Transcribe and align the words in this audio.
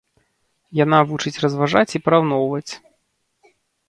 Яна 0.83 1.01
вучыць 1.11 1.39
разважаць 1.43 1.95
і 1.99 2.01
параўноўваць. 2.05 2.71